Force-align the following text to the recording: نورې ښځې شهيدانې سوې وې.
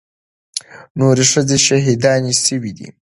نورې 0.99 1.23
ښځې 1.31 1.57
شهيدانې 1.65 2.33
سوې 2.45 2.71
وې. 2.77 2.89